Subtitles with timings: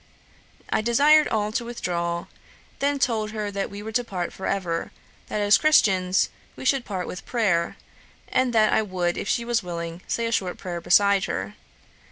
[0.71, 2.25] 'I desired all to withdraw,
[2.79, 4.91] then told her that we were to part for ever;
[5.27, 7.77] that as Christians, we should part with prayer;
[8.27, 11.53] and that I would, if she was willing, say a short prayer beside her.